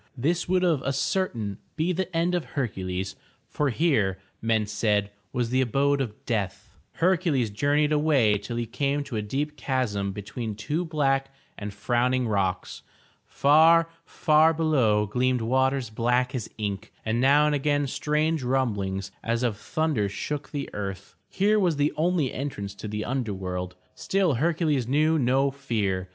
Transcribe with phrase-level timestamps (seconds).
[0.17, 3.15] This would of a certain be the end of Hercules,
[3.47, 6.75] for here, men said, was the abode of death.
[6.93, 11.71] Hercules journeyed away till he came to a deep chasm be tween two black and
[11.71, 12.81] frowning rocks.
[13.27, 19.43] Far, far below gleamed waters black as ink and now and again strange rumblings as
[19.43, 21.13] of thunder shook the earth.
[21.29, 23.75] Here was the only entrance to the under world.
[23.93, 26.09] Still Hercules knew no fear.